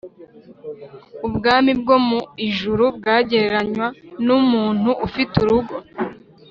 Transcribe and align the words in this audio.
”“Ubwami 1.27 1.71
bwo 1.81 1.97
mu 2.07 2.19
ijuru 2.47 2.85
bwagereranywa 2.97 3.87
n’umuntu 4.25 4.89
ufite 5.07 5.35
urugo, 5.43 5.75